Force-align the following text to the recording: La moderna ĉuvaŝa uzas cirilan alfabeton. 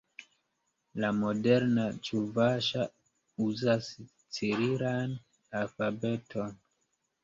La 1.03 1.11
moderna 1.17 1.85
ĉuvaŝa 2.09 2.87
uzas 3.51 3.93
cirilan 4.11 5.19
alfabeton. 5.65 6.63